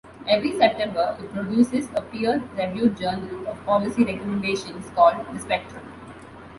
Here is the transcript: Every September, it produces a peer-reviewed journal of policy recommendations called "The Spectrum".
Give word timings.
Every 0.27 0.57
September, 0.57 1.15
it 1.19 1.31
produces 1.31 1.87
a 1.95 2.01
peer-reviewed 2.01 2.97
journal 2.97 3.45
of 3.47 3.63
policy 3.65 4.03
recommendations 4.03 4.89
called 4.95 5.23
"The 5.31 5.39
Spectrum". 5.39 5.85